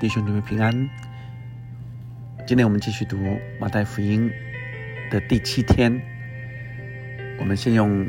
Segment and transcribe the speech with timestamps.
[0.00, 0.72] 弟兄姊妹平安。
[2.46, 3.18] 今天我们继续读
[3.60, 4.30] 马太福音
[5.10, 5.92] 的第七天。
[7.38, 8.08] 我们先用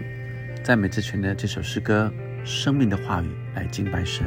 [0.63, 2.09] 赞美之泉的这首诗歌
[2.45, 4.25] 《生命的话语》来敬拜神。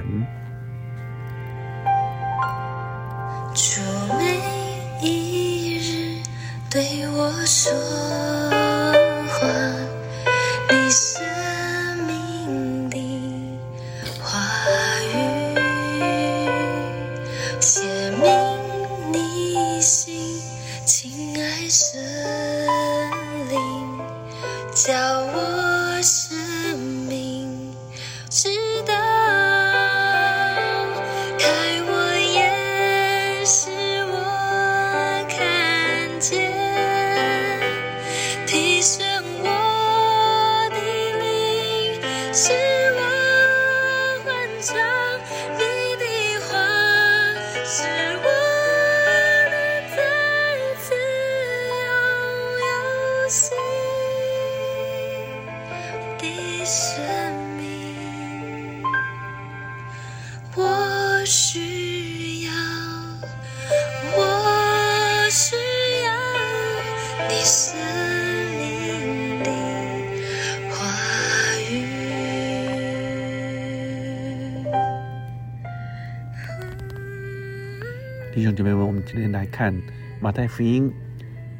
[78.54, 79.74] 兄姐妹们，我们今天来看
[80.20, 80.88] 马太福音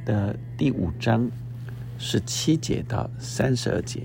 [0.04, 1.28] 的第五章
[1.98, 4.02] 十七节到三十二节。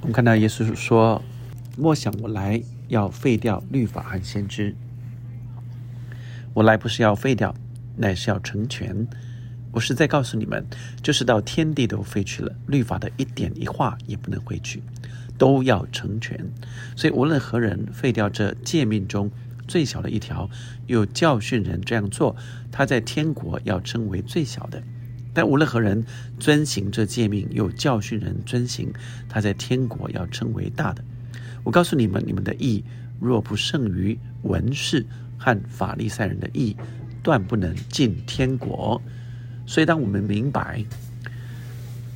[0.00, 1.22] 我们看到耶稣说
[1.78, 4.74] ：“莫想我来要废掉律法和先知，
[6.52, 7.54] 我来不是要废掉，
[7.96, 9.06] 乃是要成全。
[9.70, 10.66] 我是在告诉你们，
[11.00, 14.82] 就是到天地都废去了，律法的一点一画也不能回去，
[15.38, 16.36] 都要成全。
[16.96, 19.30] 所以无论何人废掉这诫命中。”
[19.66, 20.48] 最小的一条，
[20.86, 22.36] 又教训人这样做，
[22.70, 24.80] 他在天国要称为最小的；
[25.34, 26.04] 但无论何人
[26.38, 28.92] 遵行这诫命，又教训人遵行，
[29.28, 31.04] 他在天国要称为大的。
[31.64, 32.84] 我告诉你们，你们的义
[33.20, 35.04] 若不胜于文士
[35.36, 36.76] 和法利赛人的义，
[37.22, 39.00] 断不能进天国。
[39.66, 40.84] 所以，当我们明白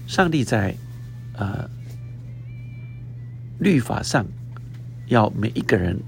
[0.06, 0.76] 上帝在
[1.34, 1.69] 呃
[3.58, 4.24] 律法上
[5.08, 6.00] 要每一个人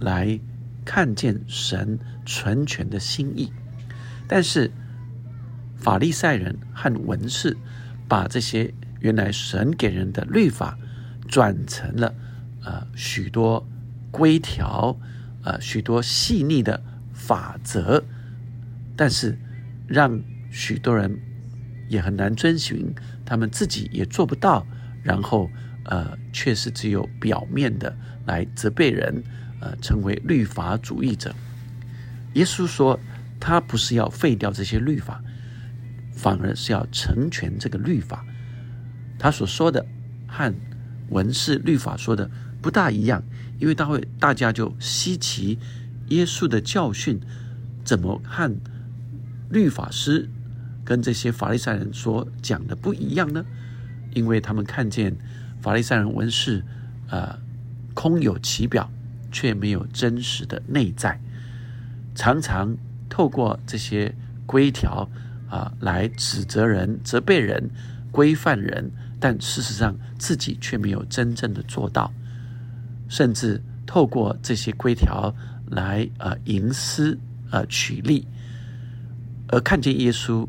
[0.00, 0.40] 来。
[0.84, 3.52] 看见神纯全的心意，
[4.26, 4.70] 但是
[5.76, 7.56] 法利赛人和文士
[8.08, 10.78] 把这些原来神给人的律法
[11.28, 12.14] 转成了
[12.64, 13.66] 呃许多
[14.10, 14.96] 规条，
[15.44, 16.82] 呃许多细腻的
[17.12, 18.04] 法则，
[18.96, 19.38] 但是
[19.86, 20.20] 让
[20.50, 21.18] 许多人
[21.88, 22.94] 也很难遵循，
[23.24, 24.66] 他们自己也做不到，
[25.02, 25.48] 然后
[25.84, 29.22] 呃却是只有表面的来责备人。
[29.62, 31.32] 呃，成为律法主义者。
[32.34, 32.98] 耶稣说，
[33.38, 35.22] 他不是要废掉这些律法，
[36.12, 38.24] 反而是要成全这个律法。
[39.20, 39.86] 他所说的
[40.26, 40.52] 和
[41.10, 42.28] 文士律法说的
[42.60, 43.22] 不大一样，
[43.60, 45.60] 因为他会大家就稀奇
[46.08, 47.20] 耶稣的教训
[47.84, 48.52] 怎么和
[49.48, 50.28] 律法师
[50.84, 53.44] 跟这些法利赛人所讲的不一样呢？
[54.12, 55.16] 因为他们看见
[55.60, 56.64] 法利赛人文士
[57.10, 57.38] 呃
[57.94, 58.90] 空有其表。
[59.32, 61.18] 却没有真实的内在，
[62.14, 62.76] 常常
[63.08, 64.14] 透过这些
[64.46, 65.08] 规条
[65.48, 67.70] 啊来指责人、责备人、
[68.10, 72.12] 规范人，但事实上自己却没有真正的做到，
[73.08, 75.34] 甚至透过这些规条
[75.70, 77.18] 来呃吟诗
[77.50, 78.26] 呃取利，
[79.48, 80.46] 而看见耶稣，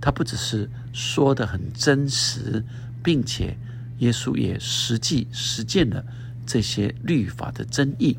[0.00, 2.64] 他不只是说的很真实，
[3.02, 3.56] 并且
[3.98, 6.04] 耶稣也实际实践了。
[6.46, 8.16] 这些律法的真意，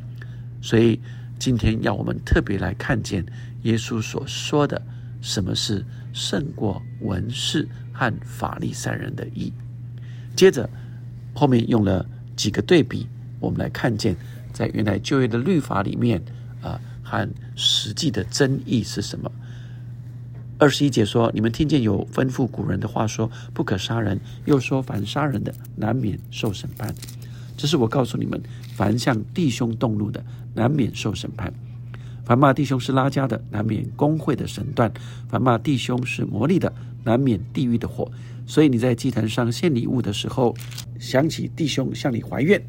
[0.62, 1.00] 所以
[1.38, 3.26] 今天要我们特别来看见
[3.64, 4.82] 耶稣所说的
[5.22, 9.52] 什么是胜过文士和法利赛人的义。
[10.36, 10.70] 接着
[11.34, 13.08] 后面用了几个对比，
[13.40, 14.16] 我们来看见
[14.52, 16.22] 在原来旧约的律法里面
[16.62, 19.32] 啊和实际的真意是什么。
[20.60, 26.94] 二十一节说：“你们听见有吩咐古人的话说，不可杀人，又说凡杀人的难免受审判。”
[27.56, 28.42] 这是我告诉你们：
[28.76, 30.24] 凡向弟兄动怒的，
[30.54, 31.52] 难免受审判；
[32.26, 34.90] 凡骂弟兄是拉家的，难免工会的审断；
[35.30, 36.74] 凡骂弟兄是魔力的，
[37.04, 38.12] 难免地狱的火。
[38.46, 40.54] 所以你在祭坛上献礼物的时候，
[41.00, 42.62] 想起弟兄向你怀怨，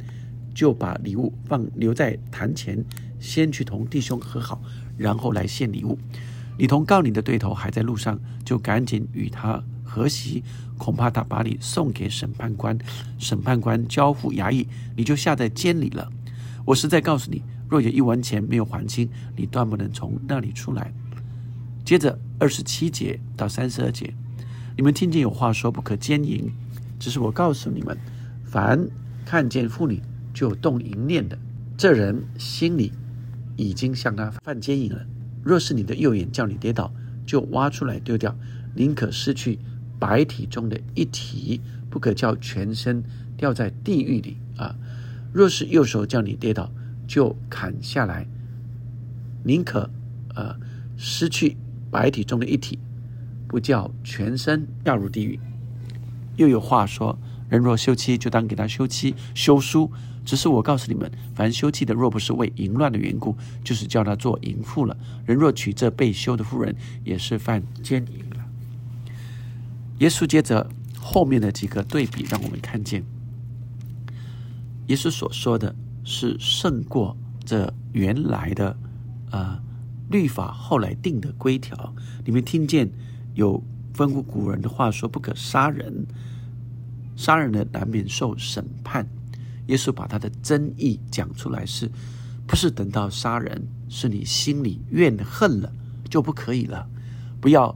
[0.54, 2.84] 就把礼物放留在坛前，
[3.18, 4.62] 先去同弟兄和好，
[4.96, 5.98] 然后来献礼物。
[6.56, 9.60] 你同告你的对头还在路上，就赶紧与他。
[9.94, 10.42] 何喜？
[10.76, 12.76] 恐怕他把你送给审判官，
[13.16, 16.10] 审判官交付衙役，你就下在监里了。
[16.64, 20.92] 我实在告诉你，若有一文钱没有还清，你断不能从那里出来。
[21.84, 24.12] 接着二十七节到三十二节，
[24.76, 26.50] 你们听见有话说不可奸淫，
[26.98, 27.96] 只是我告诉你们，
[28.44, 28.84] 凡
[29.24, 30.02] 看见妇女
[30.34, 31.38] 就动淫念的，
[31.76, 32.92] 这人心里
[33.56, 35.06] 已经向他犯奸淫了。
[35.44, 36.92] 若是你的右眼叫你跌倒，
[37.24, 38.34] 就挖出来丢掉，
[38.74, 39.60] 宁可失去
[39.98, 41.60] 白体中的一体，
[41.90, 43.02] 不可叫全身
[43.36, 44.74] 掉在地狱里啊！
[45.32, 46.70] 若是右手叫你跌倒，
[47.06, 48.26] 就砍下来，
[49.42, 49.90] 宁可
[50.34, 50.56] 呃
[50.96, 51.56] 失去
[51.90, 52.78] 白体中的一体，
[53.48, 55.38] 不叫全身掉入地狱。
[56.36, 57.18] 又有话说：
[57.48, 59.90] 人若休妻，就当给他休妻休书。
[60.24, 64.96] 只是我告诉你们，凡休妻的，若不是为淫乱的缘故，就是叫他做淫妇了。
[65.26, 66.74] 人若娶这被休的妇人，
[67.04, 68.43] 也是犯奸淫了。
[69.98, 70.68] 耶稣接着
[70.98, 73.04] 后面的几个对比，让我们看见，
[74.88, 78.76] 耶稣所说的是胜过这原来的
[79.30, 79.60] 呃
[80.10, 81.94] 律法后来定的规条。
[82.24, 82.90] 你们听见
[83.34, 83.62] 有
[83.94, 86.06] 吩咐古人的话说，不可杀人，
[87.16, 89.08] 杀人的难免受审判。
[89.68, 91.90] 耶稣把他的真意讲出来，是
[92.46, 95.72] 不是等到杀人，是你心里怨恨了
[96.10, 96.86] 就不可以了？
[97.40, 97.74] 不要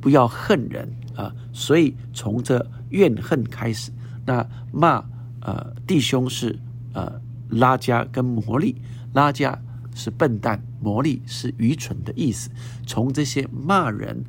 [0.00, 1.34] 不要恨人啊！
[1.52, 3.90] 所以从这怨恨开始，
[4.24, 5.04] 那骂
[5.40, 6.58] 呃弟兄是
[6.92, 7.20] 呃
[7.50, 8.76] 拉加跟魔力，
[9.12, 9.58] 拉加
[9.94, 12.50] 是笨蛋，魔力是愚蠢的意思。
[12.86, 14.24] 从这些骂人、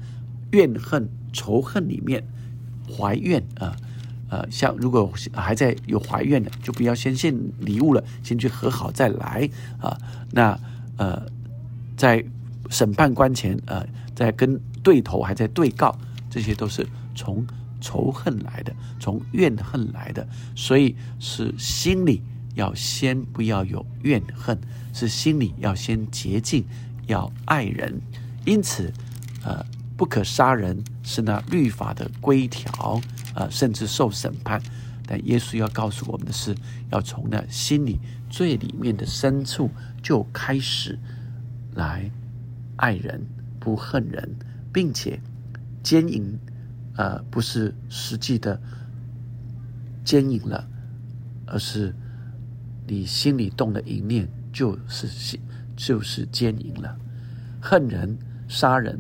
[0.52, 2.24] 怨恨、仇恨里面
[2.90, 3.76] 怀怨啊。
[4.30, 9.48] 呃，像如果还在有怀怨的，就不要先献礼物了，先去和好再来
[9.80, 9.96] 啊。
[10.32, 10.60] 那
[10.98, 11.22] 呃，
[11.96, 12.26] 在
[12.72, 15.96] 审判官前，呃，在跟对头还在对告，
[16.34, 17.46] 这些都是从
[17.80, 22.24] 仇恨来的，从怨恨来的，所以是心里
[22.56, 24.60] 要先不要有怨恨，
[24.92, 26.66] 是心里要先洁净，
[27.06, 28.02] 要爱人。
[28.46, 28.92] 因此，
[29.44, 29.64] 呃，
[29.96, 33.00] 不可杀人是那律法的规条。
[33.36, 34.60] 呃，甚至受审判，
[35.08, 36.56] 但耶稣要告诉我们的是，
[36.92, 39.70] 要从那心里最里面的深处
[40.02, 40.98] 就开始
[41.76, 42.10] 来
[42.78, 43.24] 爱人，
[43.60, 44.36] 不恨人，
[44.72, 45.20] 并且
[45.84, 46.40] 奸淫，
[46.96, 48.60] 呃，不是实际的
[50.04, 50.68] 奸淫了，
[51.46, 51.94] 而是
[52.88, 55.38] 你心里动的淫念，就是
[55.76, 56.98] 就是奸淫了，
[57.62, 58.98] 恨人、杀人。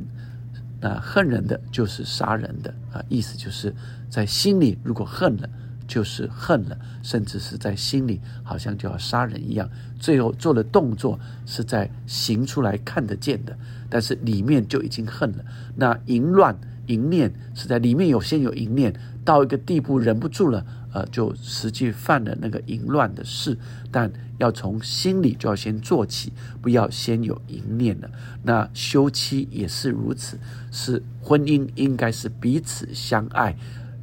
[0.81, 3.73] 那恨人的就是杀人的啊，意思就是
[4.09, 5.49] 在心里如果恨了，
[5.87, 9.69] 就是恨了，甚至是在心里好像就要杀人一样。
[9.97, 13.57] 最后做的动作是在行出来看得见的，
[13.89, 15.45] 但是里面就已经恨了。
[15.73, 16.53] 那淫乱
[16.87, 18.93] 淫念是在里面有先有淫念，
[19.23, 20.65] 到一个地步忍不住了。
[20.93, 23.57] 呃，就实际犯了那个淫乱的事，
[23.89, 26.31] 但要从心里就要先做起，
[26.61, 28.07] 不要先有淫念了。
[28.43, 30.37] 那休妻也是如此，
[30.71, 33.55] 是婚姻应该是彼此相爱，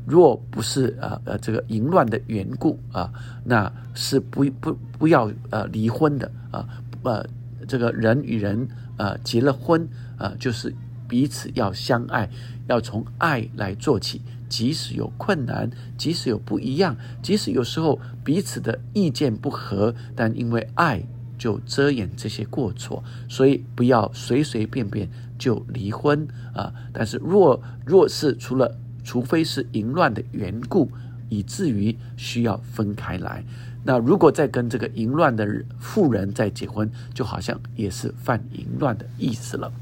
[0.04, 3.08] 若不是呃呃这个淫乱的缘故啊，
[3.44, 6.66] 那是不不不要呃离婚的啊，
[7.04, 7.24] 呃
[7.68, 9.88] 这个人与人呃结了婚
[10.18, 10.74] 呃，就是
[11.10, 12.30] 彼此要相爱，
[12.68, 14.22] 要从爱来做起。
[14.48, 21.02] 即使有困难，即使有不一样，即使有时候彼此的意见不合，但因为爱
[21.36, 26.72] 就遮掩这些过错，所以不要随随便便就离婚啊！
[26.92, 30.90] 但是若若是除了除非是淫乱的缘故，
[31.28, 33.44] 以至于需要分开来，
[33.84, 35.46] 那如果再跟这个淫乱的
[35.78, 39.72] 妇人再结婚，就好像也是犯淫乱的意思了。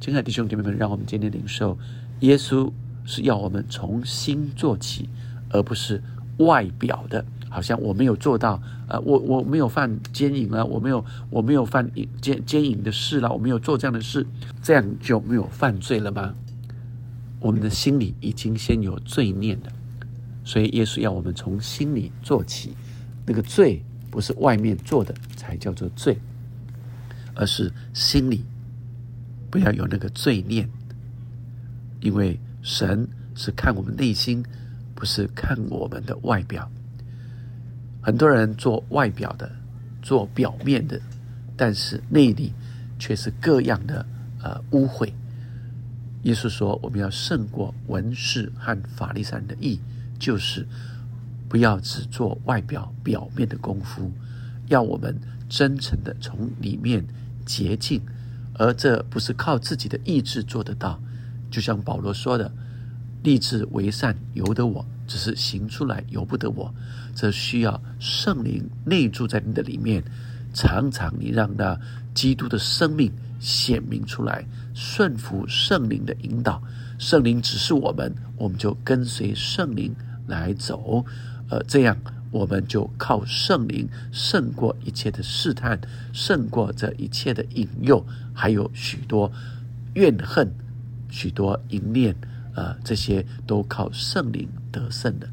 [0.00, 1.78] 亲爱的弟兄姐妹们，让我们今天领受
[2.20, 2.70] 耶稣。
[3.10, 5.08] 是要我们从心做起，
[5.48, 6.02] 而不是
[6.40, 11.90] 外表的，好像我没有做到，呃，我我没有犯奸淫了，我没有我没有犯
[12.20, 14.26] 奸奸淫的事了，我没有做这样的事，
[14.62, 16.34] 这样就没有犯罪了吗？
[17.40, 19.72] 我们的心里已经先有罪念了，
[20.44, 22.74] 所以耶稣要我们从心里做起，
[23.24, 26.18] 那个罪不是外面做的才叫做罪，
[27.34, 28.44] 而是心里
[29.50, 30.68] 不要有那个罪念，
[32.00, 32.38] 因为。
[32.60, 34.44] 神是看我们内心，
[34.94, 36.70] 不是看我们的外表。
[38.02, 39.50] 很多人做外表的，
[40.02, 41.00] 做表面的，
[41.56, 42.52] 但是内里
[42.98, 44.04] 却是各样的
[44.42, 45.10] 呃污秽。
[46.24, 49.80] 耶稣说，我们要胜过文士和法利赛人的义，
[50.18, 50.66] 就是
[51.48, 54.12] 不要只做外表表面的功夫，
[54.66, 55.16] 要我们
[55.48, 57.02] 真诚的从里面
[57.46, 58.02] 洁净，
[58.58, 61.00] 而这不是靠自己的意志做得到。
[61.50, 62.52] 就像保罗说的
[63.24, 66.74] ：“立志为善由得我，只是行出来由不得我。
[67.14, 70.04] 这需要圣灵内住在你的里面，
[70.52, 71.78] 常常你让那
[72.12, 73.10] 基督的生命
[73.40, 76.62] 显明出来，顺服圣灵的引导。
[76.98, 79.94] 圣灵指示我们，我们就跟随圣灵
[80.26, 81.04] 来走。
[81.48, 81.96] 呃，这样
[82.30, 85.80] 我们就靠圣灵胜过一切的试探，
[86.12, 88.04] 胜过这一切的引诱，
[88.34, 89.32] 还有许多
[89.94, 90.52] 怨恨、
[91.08, 92.14] 许多淫念，
[92.54, 95.28] 呃，这些都靠圣灵得胜的。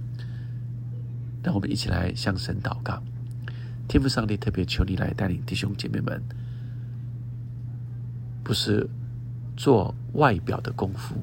[1.43, 3.03] 让我们一起来向神祷告，
[3.87, 6.21] 天父上帝特别求你来带领弟兄姐妹们，
[8.43, 8.89] 不是
[9.55, 11.15] 做外表的功夫。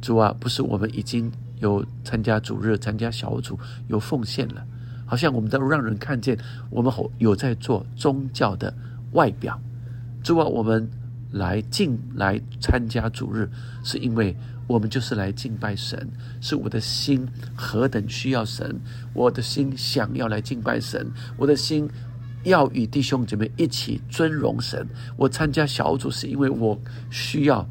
[0.00, 1.32] 主啊，不是我们已经
[1.64, 4.64] 有参加主日、参加小组、有奉献了，
[5.06, 6.38] 好像我们都让人看见
[6.70, 8.72] 我们有在做宗教的
[9.12, 9.60] 外表。
[10.22, 10.88] 主啊，我们
[11.32, 13.48] 来敬来参加主日，
[13.82, 14.36] 是因为。
[14.66, 16.08] 我们就是来敬拜神，
[16.40, 18.74] 是我的心何等需要神，
[19.12, 21.06] 我的心想要来敬拜神，
[21.36, 21.86] 我的心
[22.44, 24.88] 要与弟兄姐妹一起尊荣神。
[25.18, 26.80] 我参加小组是因为我
[27.10, 27.68] 需要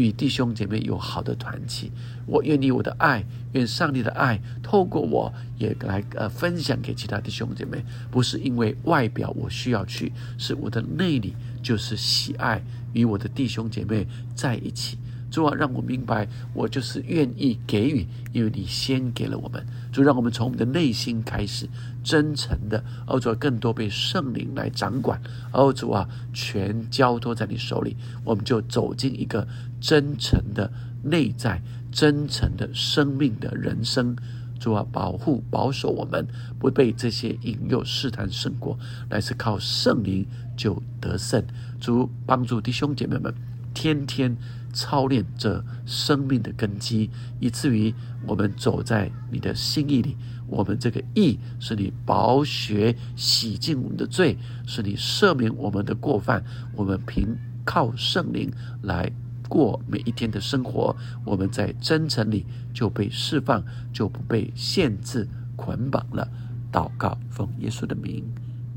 [0.00, 1.92] 与弟兄姐妹有好的团契，
[2.24, 12.62] 我愿意我的爱，愿上帝的爱透过我也来呃分享给其他弟兄姐妹，不是因为外表我需要去，是我的内里就是喜爱
[12.94, 14.96] 与我的弟兄姐妹在一起。
[15.30, 19.64] 主啊，让我明白，我就是愿意给予，因为你先给了我们。
[19.92, 21.68] 主，让我们从我们的内心开始，
[22.02, 25.20] 真诚的，哦主啊，更多被圣灵来掌管。
[25.52, 29.46] 哦主啊，全交托在你手里，我们就走进一个
[29.80, 30.70] 真诚的
[31.02, 34.16] 内在、真诚的生命的人生。
[34.58, 36.26] 主啊，保护保守我们，
[36.58, 38.76] 不被这些引诱试探胜过，
[39.08, 41.42] 乃是靠圣灵就得胜。
[41.80, 43.32] 主帮助弟兄姐妹们，
[43.72, 44.36] 天天。
[44.72, 47.94] 操练这生命的根基，以至于
[48.26, 50.16] 我们走在你的心意里。
[50.46, 54.36] 我们这个意是你宝血洗净我们的罪，
[54.66, 56.44] 是你赦免我们的过犯。
[56.74, 59.10] 我们凭靠圣灵来
[59.48, 60.96] 过每一天的生活。
[61.24, 66.28] 我们在真诚里就被释放，就不被限制捆绑了。
[66.72, 68.24] 祷告，奉耶稣的名，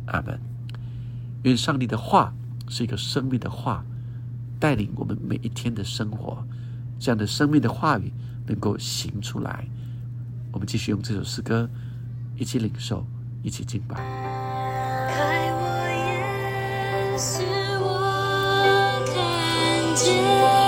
[0.06, 0.40] 阿门。
[1.42, 2.34] 愿上帝的话
[2.70, 3.84] 是一个生命的话。
[4.64, 6.42] 带领我们每一天的生活，
[6.98, 8.10] 这样的生命的话语
[8.48, 9.68] 能够行出来。
[10.54, 11.70] 我们继续用这首诗歌，
[12.38, 13.06] 一起领受，
[13.42, 13.96] 一起敬拜。
[15.10, 17.44] 开我眼，使
[17.82, 20.63] 我看见。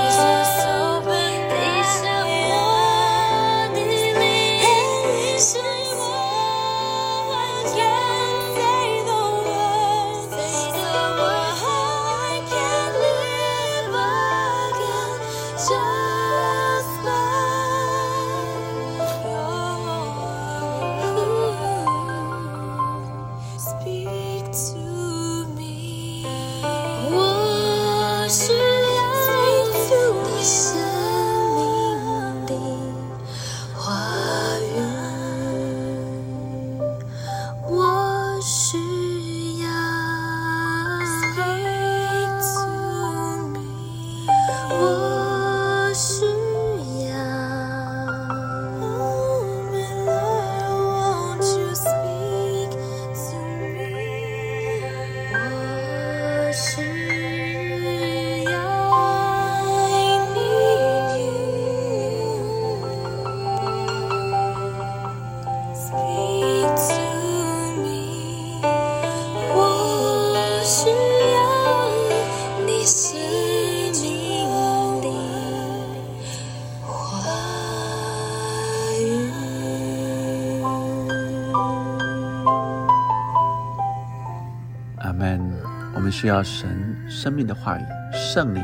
[86.18, 88.64] 需要神生命的话语，圣灵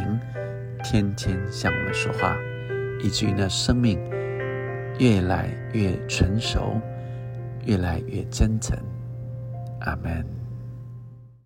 [0.86, 2.34] 天天向我们说话，
[3.04, 4.00] 以至于呢生命
[4.98, 6.80] 越来越成熟，
[7.66, 8.80] 越来越真诚。
[9.82, 10.41] 阿门。